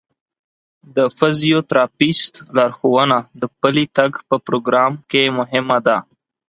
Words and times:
د 0.95 0.97
فزیوتراپیست 1.17 2.33
لارښوونه 2.57 3.17
د 3.41 3.43
پلي 3.59 3.85
تګ 3.97 4.11
په 4.29 4.35
پروګرام 4.45 4.93
کې 5.09 5.23
مهمه 5.37 5.77
ده. 5.87 5.97